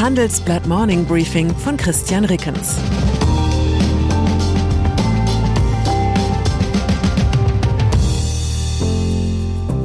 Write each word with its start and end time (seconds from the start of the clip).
Handelsblatt 0.00 0.66
Morning 0.66 1.04
Briefing 1.04 1.54
von 1.54 1.76
Christian 1.76 2.24
Rickens. 2.24 2.78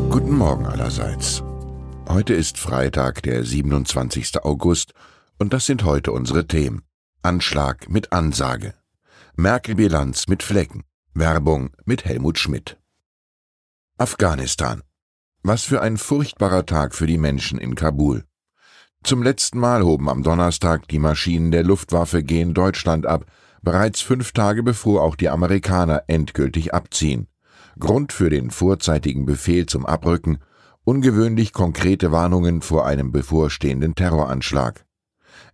Guten 0.09 0.37
Morgen 0.37 0.67
allerseits. 0.67 1.43
Heute 2.07 2.33
ist 2.33 2.57
Freitag, 2.57 3.23
der 3.23 3.43
27. 3.43 4.41
August, 4.45 4.93
und 5.37 5.51
das 5.51 5.65
sind 5.65 5.83
heute 5.83 6.13
unsere 6.13 6.47
Themen. 6.47 6.83
Anschlag 7.21 7.89
mit 7.89 8.13
Ansage. 8.13 8.73
Merkel-Bilanz 9.35 10.29
mit 10.29 10.43
Flecken. 10.43 10.85
Werbung 11.13 11.71
mit 11.83 12.05
Helmut 12.05 12.39
Schmidt. 12.39 12.77
Afghanistan. 13.97 14.81
Was 15.43 15.65
für 15.65 15.81
ein 15.81 15.97
furchtbarer 15.97 16.65
Tag 16.65 16.95
für 16.95 17.05
die 17.05 17.17
Menschen 17.17 17.59
in 17.59 17.75
Kabul. 17.75 18.23
Zum 19.05 19.21
letzten 19.21 19.59
Mal 19.59 19.83
hoben 19.83 20.09
am 20.09 20.23
Donnerstag 20.23 20.87
die 20.87 20.97
Maschinen 20.97 21.51
der 21.51 21.63
Luftwaffe 21.63 22.23
gegen 22.23 22.55
Deutschland 22.55 23.05
ab, 23.05 23.27
bereits 23.61 24.01
fünf 24.01 24.31
Tage 24.31 24.63
bevor 24.63 25.03
auch 25.03 25.15
die 25.15 25.29
Amerikaner 25.29 26.05
endgültig 26.07 26.73
abziehen. 26.73 27.27
Grund 27.77 28.13
für 28.13 28.31
den 28.31 28.49
vorzeitigen 28.49 29.27
Befehl 29.27 29.67
zum 29.67 29.85
Abrücken 29.85 30.39
ungewöhnlich 30.85 31.53
konkrete 31.53 32.11
Warnungen 32.11 32.63
vor 32.63 32.87
einem 32.87 33.11
bevorstehenden 33.11 33.93
Terroranschlag. 33.93 34.87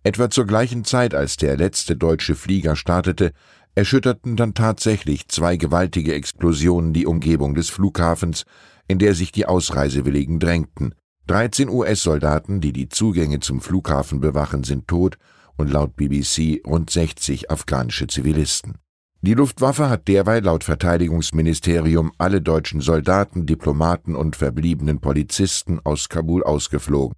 Etwa 0.02 0.30
zur 0.30 0.46
gleichen 0.46 0.86
Zeit, 0.86 1.14
als 1.14 1.36
der 1.36 1.58
letzte 1.58 1.94
deutsche 1.94 2.36
Flieger 2.36 2.74
startete, 2.74 3.34
erschütterten 3.74 4.36
dann 4.36 4.54
tatsächlich 4.54 5.28
zwei 5.28 5.58
gewaltige 5.58 6.14
Explosionen 6.14 6.94
die 6.94 7.04
Umgebung 7.04 7.54
des 7.54 7.68
Flughafens, 7.68 8.46
in 8.88 8.98
der 8.98 9.14
sich 9.14 9.30
die 9.30 9.44
Ausreisewilligen 9.44 10.38
drängten. 10.40 10.94
13 11.28 11.68
US-Soldaten, 11.68 12.60
die 12.60 12.72
die 12.72 12.88
Zugänge 12.88 13.40
zum 13.40 13.60
Flughafen 13.60 14.20
bewachen, 14.20 14.64
sind 14.64 14.88
tot 14.88 15.18
und 15.56 15.70
laut 15.70 15.94
BBC 15.96 16.60
rund 16.66 16.90
60 16.90 17.50
afghanische 17.50 18.08
Zivilisten. 18.08 18.78
Die 19.24 19.34
Luftwaffe 19.34 19.88
hat 19.88 20.08
derweil 20.08 20.42
laut 20.42 20.64
Verteidigungsministerium 20.64 22.10
alle 22.18 22.42
deutschen 22.42 22.80
Soldaten, 22.80 23.46
Diplomaten 23.46 24.16
und 24.16 24.34
verbliebenen 24.34 25.00
Polizisten 25.00 25.78
aus 25.84 26.08
Kabul 26.08 26.42
ausgeflogen. 26.42 27.16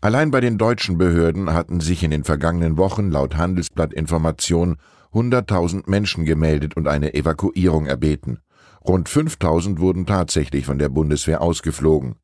Allein 0.00 0.30
bei 0.30 0.40
den 0.40 0.56
deutschen 0.56 0.96
Behörden 0.96 1.52
hatten 1.52 1.80
sich 1.80 2.02
in 2.02 2.12
den 2.12 2.24
vergangenen 2.24 2.78
Wochen 2.78 3.10
laut 3.10 3.36
Handelsblatt 3.36 3.92
Informationen 3.92 4.76
100.000 5.12 5.82
Menschen 5.90 6.24
gemeldet 6.24 6.78
und 6.78 6.88
eine 6.88 7.12
Evakuierung 7.12 7.84
erbeten. 7.84 8.38
Rund 8.86 9.10
5000 9.10 9.80
wurden 9.80 10.06
tatsächlich 10.06 10.64
von 10.64 10.78
der 10.78 10.88
Bundeswehr 10.88 11.42
ausgeflogen. 11.42 12.14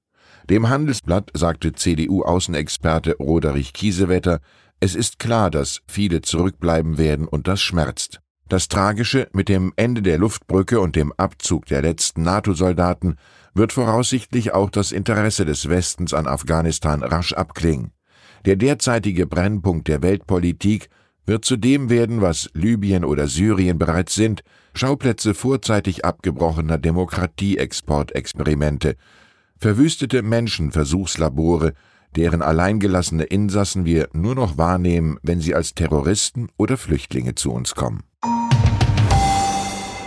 Dem 0.51 0.69
Handelsblatt 0.69 1.31
sagte 1.33 1.73
CDU-Außenexperte 1.73 3.17
Roderich 3.17 3.73
Kiesewetter, 3.73 4.41
es 4.79 4.95
ist 4.95 5.19
klar, 5.19 5.51
dass 5.51 5.81
viele 5.87 6.21
zurückbleiben 6.21 6.99
werden 6.99 7.27
und 7.27 7.49
das 7.49 7.63
schmerzt. 7.63 8.21
Das 8.49 8.69
Tragische 8.69 9.29
mit 9.33 9.49
dem 9.49 9.73
Ende 9.77 10.03
der 10.03 10.19
Luftbrücke 10.19 10.81
und 10.81 10.97
dem 10.97 11.15
Abzug 11.15 11.65
der 11.67 11.81
letzten 11.81 12.25
NATO-Soldaten 12.25 13.17
wird 13.55 13.73
voraussichtlich 13.73 14.53
auch 14.53 14.69
das 14.69 14.93
Interesse 14.93 15.47
des 15.47 15.71
Westens 15.71 16.13
an 16.13 16.27
Afghanistan 16.27 17.03
rasch 17.03 17.33
abklingen. 17.33 17.93
Der 18.45 18.57
derzeitige 18.57 19.27
Brennpunkt 19.27 19.89
der 19.89 20.03
Weltpolitik 20.03 20.91
wird 21.25 21.47
zu 21.47 21.57
dem 21.57 21.89
werden, 21.89 22.21
was 22.21 22.51
Libyen 22.53 23.07
oder 23.07 23.29
Syrien 23.29 23.79
bereits 23.79 24.15
sind, 24.15 24.43
Schauplätze 24.75 25.33
vorzeitig 25.33 26.05
abgebrochener 26.05 26.77
Demokratieexportexperimente, 26.77 28.97
verwüstete 29.59 30.23
Menschenversuchslabore, 30.23 31.75
deren 32.17 32.43
alleingelassene 32.43 33.25
Insassen 33.25 33.85
wir 33.85 34.09
nur 34.13 34.35
noch 34.35 34.57
wahrnehmen, 34.59 35.19
wenn 35.23 35.41
sie 35.41 35.55
als 35.55 35.75
Terroristen 35.75 36.49
oder 36.57 36.77
Flüchtlinge 36.77 37.35
zu 37.35 37.53
uns 37.53 37.75
kommen. 37.75 38.03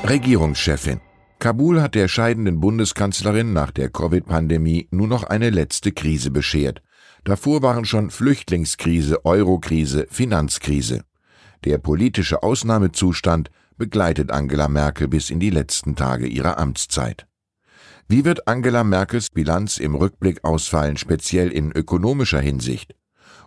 Regierungschefin 0.08 1.02
Kabul 1.40 1.82
hat 1.82 1.94
der 1.94 2.08
scheidenden 2.08 2.60
Bundeskanzlerin 2.60 3.54
nach 3.54 3.70
der 3.70 3.90
Covid-Pandemie 3.90 4.88
nur 4.90 5.08
noch 5.08 5.24
eine 5.24 5.52
letzte 5.52 5.92
Krise 5.92 6.32
beschert. 6.32 6.82
Davor 7.26 7.62
waren 7.62 7.86
schon 7.86 8.10
Flüchtlingskrise, 8.10 9.24
Eurokrise, 9.24 10.08
Finanzkrise. 10.10 11.04
Der 11.64 11.78
politische 11.78 12.42
Ausnahmezustand 12.42 13.52
begleitet 13.78 14.32
Angela 14.32 14.68
Merkel 14.68 15.08
bis 15.08 15.30
in 15.30 15.40
die 15.40 15.52
letzten 15.52 15.96
Tage 15.96 16.26
ihrer 16.26 16.58
Amtszeit. 16.58 17.28
Wie 18.10 18.24
wird 18.24 18.48
Angela 18.48 18.86
Merkels 18.86 19.30
Bilanz 19.30 19.80
im 19.80 19.94
Rückblick 19.94 20.46
ausfallen, 20.46 20.96
speziell 20.96 21.52
in 21.52 21.74
ökonomischer 21.74 22.40
Hinsicht? 22.40 22.96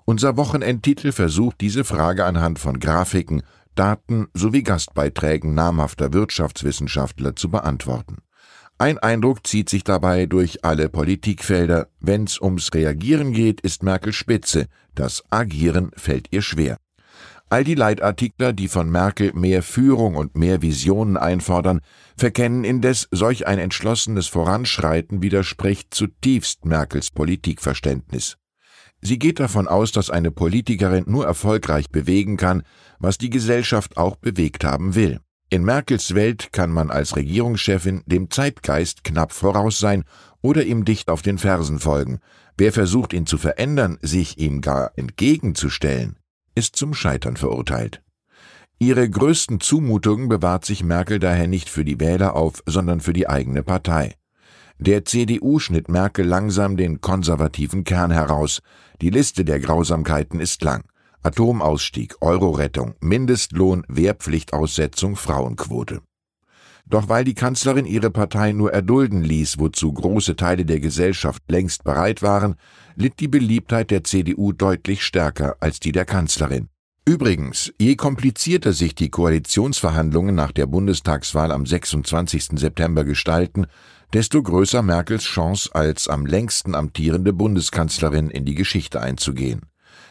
Unser 0.04 0.36
Wochenendtitel 0.36 1.12
versucht 1.12 1.62
diese 1.62 1.82
Frage 1.82 2.26
anhand 2.26 2.58
von 2.58 2.78
Grafiken, 2.78 3.42
Daten 3.74 4.26
sowie 4.34 4.62
Gastbeiträgen 4.62 5.54
namhafter 5.54 6.12
Wirtschaftswissenschaftler 6.12 7.36
zu 7.36 7.48
beantworten. 7.50 8.18
Ein 8.76 8.98
Eindruck 8.98 9.46
zieht 9.46 9.70
sich 9.70 9.82
dabei 9.82 10.26
durch 10.26 10.62
alle 10.62 10.90
Politikfelder. 10.90 11.88
Wenn's 12.00 12.38
ums 12.38 12.74
Reagieren 12.74 13.32
geht, 13.32 13.62
ist 13.62 13.82
Merkel 13.82 14.12
spitze. 14.12 14.66
Das 14.94 15.22
Agieren 15.30 15.90
fällt 15.96 16.28
ihr 16.32 16.42
schwer. 16.42 16.76
All 17.52 17.64
die 17.64 17.74
Leitartikler, 17.74 18.52
die 18.52 18.68
von 18.68 18.88
Merkel 18.88 19.32
mehr 19.34 19.64
Führung 19.64 20.14
und 20.14 20.36
mehr 20.36 20.62
Visionen 20.62 21.16
einfordern, 21.16 21.80
verkennen 22.16 22.62
indes, 22.62 23.08
solch 23.10 23.48
ein 23.48 23.58
entschlossenes 23.58 24.28
Voranschreiten 24.28 25.20
widerspricht 25.20 25.92
zutiefst 25.92 26.64
Merkels 26.64 27.10
Politikverständnis. 27.10 28.36
Sie 29.00 29.18
geht 29.18 29.40
davon 29.40 29.66
aus, 29.66 29.90
dass 29.90 30.10
eine 30.10 30.30
Politikerin 30.30 31.06
nur 31.08 31.26
erfolgreich 31.26 31.90
bewegen 31.90 32.36
kann, 32.36 32.62
was 33.00 33.18
die 33.18 33.30
Gesellschaft 33.30 33.96
auch 33.96 34.14
bewegt 34.14 34.62
haben 34.62 34.94
will. 34.94 35.18
In 35.48 35.64
Merkels 35.64 36.14
Welt 36.14 36.52
kann 36.52 36.70
man 36.70 36.88
als 36.92 37.16
Regierungschefin 37.16 38.04
dem 38.06 38.30
Zeitgeist 38.30 39.02
knapp 39.02 39.32
voraus 39.32 39.80
sein 39.80 40.04
oder 40.40 40.62
ihm 40.64 40.84
dicht 40.84 41.10
auf 41.10 41.22
den 41.22 41.38
Fersen 41.38 41.80
folgen. 41.80 42.20
Wer 42.56 42.72
versucht, 42.72 43.12
ihn 43.12 43.26
zu 43.26 43.38
verändern, 43.38 43.98
sich 44.02 44.38
ihm 44.38 44.60
gar 44.60 44.92
entgegenzustellen, 44.94 46.19
ist 46.54 46.76
zum 46.76 46.94
Scheitern 46.94 47.36
verurteilt. 47.36 48.02
Ihre 48.78 49.08
größten 49.08 49.60
Zumutungen 49.60 50.28
bewahrt 50.28 50.64
sich 50.64 50.82
Merkel 50.82 51.18
daher 51.18 51.46
nicht 51.46 51.68
für 51.68 51.84
die 51.84 52.00
Wähler 52.00 52.34
auf, 52.34 52.62
sondern 52.66 53.00
für 53.00 53.12
die 53.12 53.28
eigene 53.28 53.62
Partei. 53.62 54.14
Der 54.78 55.04
CDU 55.04 55.58
schnitt 55.58 55.90
Merkel 55.90 56.26
langsam 56.26 56.78
den 56.78 57.02
konservativen 57.02 57.84
Kern 57.84 58.10
heraus. 58.10 58.62
Die 59.02 59.10
Liste 59.10 59.44
der 59.44 59.60
Grausamkeiten 59.60 60.40
ist 60.40 60.62
lang. 60.62 60.84
Atomausstieg, 61.22 62.16
Eurorettung, 62.22 62.94
Mindestlohn, 63.00 63.84
Wehrpflichtaussetzung, 63.88 65.16
Frauenquote. 65.16 66.00
Doch 66.90 67.08
weil 67.08 67.22
die 67.22 67.34
Kanzlerin 67.34 67.86
ihre 67.86 68.10
Partei 68.10 68.50
nur 68.50 68.72
erdulden 68.72 69.22
ließ, 69.22 69.60
wozu 69.60 69.92
große 69.92 70.34
Teile 70.34 70.64
der 70.64 70.80
Gesellschaft 70.80 71.42
längst 71.48 71.84
bereit 71.84 72.20
waren, 72.20 72.56
litt 72.96 73.20
die 73.20 73.28
Beliebtheit 73.28 73.92
der 73.92 74.02
CDU 74.02 74.52
deutlich 74.52 75.04
stärker 75.04 75.56
als 75.60 75.78
die 75.78 75.92
der 75.92 76.04
Kanzlerin. 76.04 76.68
Übrigens, 77.06 77.72
je 77.80 77.94
komplizierter 77.94 78.72
sich 78.72 78.96
die 78.96 79.08
Koalitionsverhandlungen 79.08 80.34
nach 80.34 80.50
der 80.50 80.66
Bundestagswahl 80.66 81.52
am 81.52 81.64
26. 81.64 82.58
September 82.58 83.04
gestalten, 83.04 83.66
desto 84.12 84.42
größer 84.42 84.82
Merkels 84.82 85.22
Chance 85.22 85.70
als 85.72 86.08
am 86.08 86.26
längsten 86.26 86.74
amtierende 86.74 87.32
Bundeskanzlerin 87.32 88.30
in 88.30 88.44
die 88.44 88.56
Geschichte 88.56 89.00
einzugehen. 89.00 89.62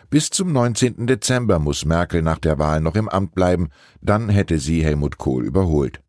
Bis 0.10 0.30
zum 0.30 0.54
19. 0.54 1.08
Dezember 1.08 1.60
muss 1.60 1.84
Merkel 1.84 2.22
nach 2.22 2.40
der 2.40 2.58
Wahl 2.58 2.80
noch 2.80 2.96
im 2.96 3.10
Amt 3.10 3.36
bleiben, 3.36 3.70
dann 4.02 4.30
hätte 4.30 4.60
sie 4.60 4.84
Helmut 4.84 5.18
Kohl 5.18 5.46
überholt. 5.46 6.02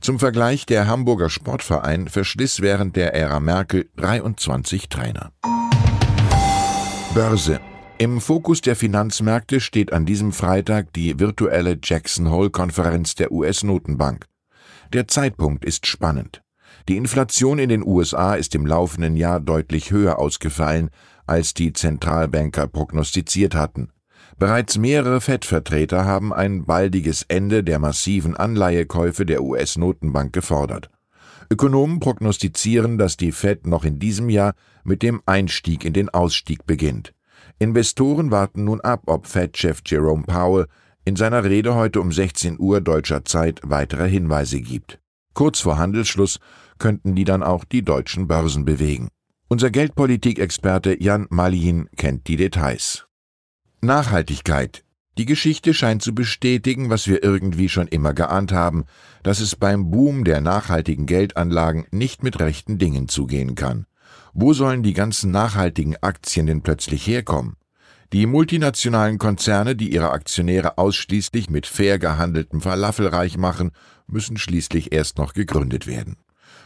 Zum 0.00 0.18
Vergleich, 0.18 0.66
der 0.66 0.86
Hamburger 0.86 1.30
Sportverein 1.30 2.08
verschliss 2.08 2.60
während 2.60 2.96
der 2.96 3.14
Ära 3.14 3.40
Merkel 3.40 3.88
23 3.96 4.88
Trainer. 4.88 5.32
Börse. 7.14 7.60
Im 7.98 8.20
Fokus 8.20 8.62
der 8.62 8.76
Finanzmärkte 8.76 9.60
steht 9.60 9.92
an 9.92 10.06
diesem 10.06 10.32
Freitag 10.32 10.92
die 10.94 11.18
virtuelle 11.18 11.78
Jackson 11.82 12.30
Hole-Konferenz 12.30 13.14
der 13.14 13.30
US-Notenbank. 13.30 14.24
Der 14.92 15.06
Zeitpunkt 15.06 15.64
ist 15.64 15.86
spannend. 15.86 16.42
Die 16.88 16.96
Inflation 16.96 17.58
in 17.58 17.68
den 17.68 17.86
USA 17.86 18.34
ist 18.34 18.54
im 18.54 18.64
laufenden 18.64 19.16
Jahr 19.16 19.38
deutlich 19.38 19.90
höher 19.90 20.18
ausgefallen, 20.18 20.90
als 21.26 21.52
die 21.52 21.72
Zentralbanker 21.72 22.66
prognostiziert 22.68 23.54
hatten. 23.54 23.90
Bereits 24.38 24.78
mehrere 24.78 25.20
Fed-Vertreter 25.20 26.04
haben 26.04 26.32
ein 26.32 26.64
baldiges 26.64 27.24
Ende 27.28 27.62
der 27.64 27.78
massiven 27.78 28.36
Anleihekäufe 28.36 29.26
der 29.26 29.42
US-Notenbank 29.42 30.32
gefordert. 30.32 30.90
Ökonomen 31.50 31.98
prognostizieren, 31.98 32.96
dass 32.96 33.16
die 33.16 33.32
Fed 33.32 33.66
noch 33.66 33.84
in 33.84 33.98
diesem 33.98 34.28
Jahr 34.28 34.54
mit 34.84 35.02
dem 35.02 35.20
Einstieg 35.26 35.84
in 35.84 35.92
den 35.92 36.08
Ausstieg 36.08 36.64
beginnt. 36.64 37.12
Investoren 37.58 38.30
warten 38.30 38.64
nun 38.64 38.80
ab, 38.80 39.02
ob 39.06 39.26
Fed-Chef 39.26 39.80
Jerome 39.84 40.22
Powell 40.22 40.66
in 41.04 41.16
seiner 41.16 41.44
Rede 41.44 41.74
heute 41.74 42.00
um 42.00 42.12
16 42.12 42.58
Uhr 42.58 42.80
deutscher 42.80 43.24
Zeit 43.24 43.60
weitere 43.64 44.08
Hinweise 44.08 44.60
gibt. 44.60 45.00
Kurz 45.34 45.60
vor 45.60 45.76
Handelsschluss 45.76 46.38
könnten 46.78 47.14
die 47.14 47.24
dann 47.24 47.42
auch 47.42 47.64
die 47.64 47.82
deutschen 47.82 48.26
Börsen 48.28 48.64
bewegen. 48.64 49.08
Unser 49.48 49.70
Geldpolitikexperte 49.70 51.02
Jan 51.02 51.26
Malin 51.30 51.88
kennt 51.96 52.28
die 52.28 52.36
Details. 52.36 53.09
Nachhaltigkeit. 53.82 54.84
Die 55.16 55.24
Geschichte 55.24 55.72
scheint 55.72 56.02
zu 56.02 56.14
bestätigen, 56.14 56.90
was 56.90 57.06
wir 57.06 57.24
irgendwie 57.24 57.70
schon 57.70 57.88
immer 57.88 58.12
geahnt 58.12 58.52
haben, 58.52 58.84
dass 59.22 59.40
es 59.40 59.56
beim 59.56 59.90
Boom 59.90 60.24
der 60.24 60.42
nachhaltigen 60.42 61.06
Geldanlagen 61.06 61.86
nicht 61.90 62.22
mit 62.22 62.40
rechten 62.40 62.76
Dingen 62.76 63.08
zugehen 63.08 63.54
kann. 63.54 63.86
Wo 64.34 64.52
sollen 64.52 64.82
die 64.82 64.92
ganzen 64.92 65.30
nachhaltigen 65.30 65.96
Aktien 66.02 66.46
denn 66.46 66.60
plötzlich 66.60 67.06
herkommen? 67.06 67.56
Die 68.12 68.26
multinationalen 68.26 69.16
Konzerne, 69.16 69.74
die 69.74 69.94
ihre 69.94 70.10
Aktionäre 70.10 70.76
ausschließlich 70.76 71.48
mit 71.48 71.66
fair 71.66 71.98
gehandeltem 71.98 72.60
Falafel 72.60 73.06
reich 73.06 73.38
machen, 73.38 73.70
müssen 74.06 74.36
schließlich 74.36 74.92
erst 74.92 75.16
noch 75.16 75.32
gegründet 75.32 75.86
werden. 75.86 76.16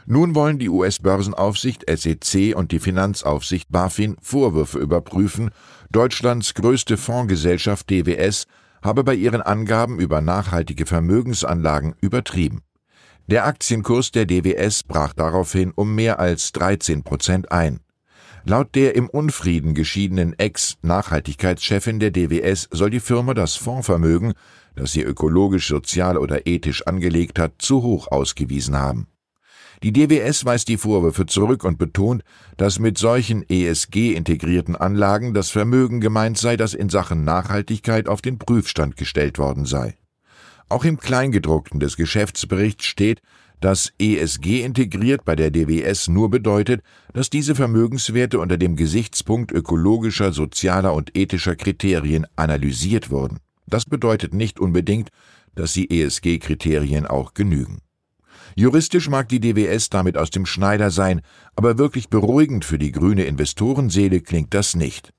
Nun 0.07 0.35
wollen 0.35 0.59
die 0.59 0.69
US-Börsenaufsicht 0.69 1.85
SEC 1.89 2.55
und 2.55 2.73
die 2.73 2.79
Finanzaufsicht 2.79 3.69
BaFin 3.71 4.17
Vorwürfe 4.21 4.79
überprüfen, 4.79 5.51
Deutschlands 5.91 6.55
größte 6.55 6.97
Fondsgesellschaft 6.97 7.89
DWS 7.89 8.47
habe 8.83 9.03
bei 9.03 9.15
ihren 9.15 9.41
Angaben 9.41 9.99
über 9.99 10.21
nachhaltige 10.21 10.85
Vermögensanlagen 10.85 11.95
übertrieben. 12.01 12.61
Der 13.27 13.47
Aktienkurs 13.47 14.11
der 14.11 14.27
DWS 14.27 14.83
brach 14.83 15.15
daraufhin 15.15 15.73
um 15.75 15.95
mehr 15.95 16.19
als 16.19 16.53
13 16.53 17.03
Prozent 17.03 17.51
ein. 17.51 17.81
Laut 18.45 18.75
der 18.75 18.95
im 18.95 19.09
Unfrieden 19.09 19.73
geschiedenen 19.73 20.39
Ex-Nachhaltigkeitschefin 20.39 21.99
der 21.99 22.11
DWS 22.11 22.69
soll 22.71 22.91
die 22.91 23.01
Firma 23.01 23.33
das 23.33 23.57
Fondsvermögen, 23.57 24.35
das 24.77 24.93
sie 24.93 25.03
ökologisch, 25.03 25.69
sozial 25.69 26.19
oder 26.19 26.47
ethisch 26.47 26.87
angelegt 26.87 27.39
hat, 27.39 27.55
zu 27.59 27.83
hoch 27.83 28.09
ausgewiesen 28.09 28.77
haben. 28.77 29.07
Die 29.85 29.93
DWS 29.93 30.47
weist 30.47 30.69
die 30.69 30.79
Vorwürfe 30.79 31.27
zurück 31.27 31.63
und 31.63 31.77
betont, 31.77 32.23
dass 32.57 32.79
mit 32.79 32.97
solchen 32.97 33.43
ESG-integrierten 33.47 34.77
Anlagen 34.77 35.35
das 35.35 35.51
Vermögen 35.51 36.01
gemeint 36.01 36.39
sei, 36.39 36.57
das 36.57 36.73
in 36.73 36.89
Sachen 36.89 37.23
Nachhaltigkeit 37.25 38.09
auf 38.09 38.23
den 38.23 38.39
Prüfstand 38.39 38.97
gestellt 38.97 39.39
worden 39.39 39.67
sei. 39.67 39.99
Auch 40.71 40.87
im 40.87 40.99
Kleingedruckten 40.99 41.81
des 41.81 41.99
Geschäftsberichts 41.99 42.87
steht, 42.87 43.21
dass 43.61 43.93
ESG 43.99 44.63
integriert 44.63 45.27
bei 45.27 45.37
der 45.37 45.51
DWS 45.51 46.09
nur 46.09 46.31
bedeutet, 46.31 46.81
dass 47.13 47.29
diese 47.29 47.55
Vermögenswerte 47.55 48.39
unter 48.39 48.57
dem 48.57 48.77
Gesichtspunkt 48.77 49.53
ökologischer, 49.53 50.33
sozialer 50.33 50.95
und 50.95 51.15
ethischer 51.15 51.57
Kriterien 51.57 52.27
analysiert 52.37 53.11
wurden. 53.11 53.41
Das 53.67 53.85
bedeutet 53.85 54.33
nicht 54.33 54.59
unbedingt, 54.59 55.11
dass 55.55 55.75
die 55.75 55.91
ESG-Kriterien 55.91 57.05
auch 57.05 57.35
genügen. 57.35 57.84
Juristisch 58.57 59.09
mag 59.09 59.29
die 59.29 59.41
DWS 59.41 59.91
damit 59.91 60.17
aus 60.17 60.31
dem 60.31 60.47
Schneider 60.47 60.91
sein, 60.91 61.21
aber 61.57 61.79
wirklich 61.79 62.09
beruhigend 62.09 62.65
für 62.65 62.79
die 62.79 62.93
grüne 62.93 63.25
Investorenseele 63.25 64.21
klingt 64.21 64.55
das 64.55 64.77
nicht. 64.77 65.13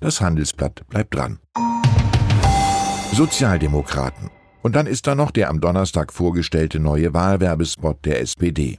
Das 0.00 0.20
Handelsblatt 0.20 0.86
bleibt 0.88 1.14
dran. 1.14 1.38
Sozialdemokraten. 3.12 4.30
Und 4.62 4.76
dann 4.76 4.86
ist 4.86 5.06
da 5.06 5.14
noch 5.14 5.30
der 5.30 5.50
am 5.50 5.60
Donnerstag 5.60 6.12
vorgestellte 6.12 6.80
neue 6.80 7.14
Wahlwerbespot 7.14 8.04
der 8.04 8.20
SPD. 8.20 8.78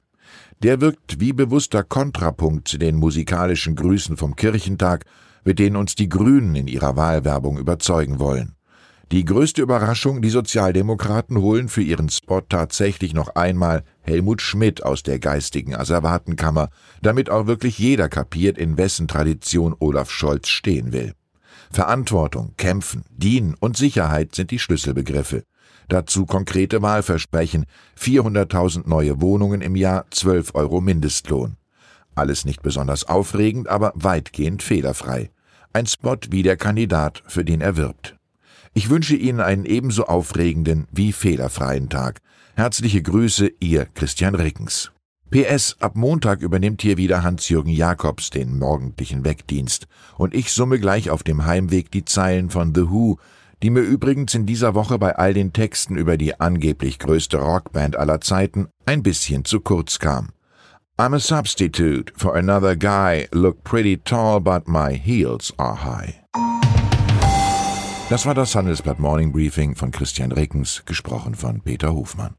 Der 0.64 0.80
wirkt 0.80 1.20
wie 1.20 1.34
bewusster 1.34 1.84
Kontrapunkt 1.84 2.68
zu 2.68 2.78
den 2.78 2.96
musikalischen 2.96 3.76
Grüßen 3.76 4.16
vom 4.16 4.36
Kirchentag, 4.36 5.06
mit 5.44 5.58
denen 5.58 5.76
uns 5.76 5.96
die 5.96 6.08
Grünen 6.08 6.56
in 6.56 6.68
ihrer 6.68 6.96
Wahlwerbung 6.96 7.58
überzeugen 7.58 8.20
wollen. 8.20 8.56
Die 9.12 9.26
größte 9.26 9.62
Überraschung, 9.62 10.22
die 10.22 10.30
Sozialdemokraten 10.30 11.38
holen 11.38 11.68
für 11.68 11.82
ihren 11.82 12.08
Spot 12.08 12.40
tatsächlich 12.40 13.14
noch 13.14 13.36
einmal 13.36 13.84
Helmut 14.00 14.42
Schmidt 14.42 14.84
aus 14.84 15.04
der 15.04 15.20
geistigen 15.20 15.76
Asservatenkammer, 15.76 16.70
damit 17.02 17.30
auch 17.30 17.46
wirklich 17.46 17.78
jeder 17.78 18.08
kapiert, 18.08 18.58
in 18.58 18.78
wessen 18.78 19.10
Tradition 19.10 19.76
Olaf 19.78 20.10
Scholz 20.12 20.48
stehen 20.48 20.94
will. 20.94 21.14
Verantwortung, 21.72 22.54
Kämpfen, 22.56 23.04
Dienen 23.10 23.56
und 23.60 23.76
Sicherheit 23.76 24.34
sind 24.34 24.50
die 24.50 24.60
Schlüsselbegriffe. 24.60 25.44
Dazu 25.90 26.26
konkrete 26.26 26.82
Wahlversprechen, 26.82 27.66
400.000 28.00 28.88
neue 28.88 29.20
Wohnungen 29.20 29.60
im 29.60 29.76
Jahr, 29.76 30.06
12 30.12 30.56
Euro 30.56 30.80
Mindestlohn. 30.80 31.58
Alles 32.16 32.46
nicht 32.46 32.62
besonders 32.62 33.10
aufregend, 33.10 33.68
aber 33.68 33.92
weitgehend 33.96 34.64
fehlerfrei. 34.64 35.32
Ein 35.74 35.86
Spot 35.86 36.18
wie 36.30 36.44
der 36.44 36.56
Kandidat, 36.56 37.24
für 37.28 37.44
den 37.44 37.60
er 37.60 37.76
wirbt. 37.76 38.16
Ich 38.74 38.90
wünsche 38.90 39.16
Ihnen 39.16 39.42
einen 39.42 39.66
ebenso 39.66 40.06
aufregenden 40.06 40.88
wie 40.92 41.12
fehlerfreien 41.12 41.90
Tag. 41.90 42.22
Herzliche 42.56 43.02
Grüße, 43.02 43.52
Ihr 43.60 43.86
Christian 43.86 44.34
Rickens. 44.34 44.92
PS, 45.30 45.78
ab 45.80 45.96
Montag 45.96 46.42
übernimmt 46.42 46.82
hier 46.82 46.98
wieder 46.98 47.24
Hans-Jürgen 47.24 47.72
Jakobs 47.72 48.30
den 48.30 48.60
morgendlichen 48.60 49.24
Wegdienst 49.24 49.88
und 50.18 50.34
ich 50.34 50.52
summe 50.52 50.80
gleich 50.80 51.10
auf 51.10 51.24
dem 51.24 51.46
Heimweg 51.46 51.92
die 51.92 52.06
Zeilen 52.06 52.50
von 52.50 52.74
The 52.76 52.90
Who, 52.90 53.18
die 53.62 53.70
mir 53.70 53.82
übrigens 53.82 54.36
in 54.36 54.46
dieser 54.46 54.74
Woche 54.74 55.00
bei 55.00 55.16
all 55.16 55.34
den 55.34 55.54
Texten 55.54 55.96
über 55.96 56.18
die 56.18 56.40
angeblich 56.40 57.00
größte 57.00 57.38
Rockband 57.38 57.96
aller 57.96 58.22
Zeiten 58.22 58.68
ein 58.86 59.04
bisschen 59.04 59.46
zu 59.46 59.62
kurz 59.62 60.00
kam. 60.00 60.30
I'm 60.98 61.16
a 61.16 61.20
substitute 61.20 62.12
for 62.16 62.36
another 62.36 62.76
guy, 62.76 63.28
look 63.32 63.64
pretty 63.64 63.98
tall, 63.98 64.40
but 64.40 64.68
my 64.68 64.94
heels 64.98 65.54
are 65.58 65.84
high. 65.84 66.22
Das 68.12 68.26
war 68.26 68.34
das 68.34 68.56
Handelsblatt 68.56 69.00
Morning 69.00 69.32
Briefing 69.32 69.74
von 69.74 69.92
Christian 69.92 70.34
Rickens, 70.34 70.84
gesprochen 70.86 71.34
von 71.34 71.62
Peter 71.62 71.94
Hofmann. 71.94 72.36